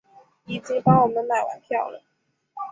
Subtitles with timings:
[0.47, 2.01] 已经帮我们买完票了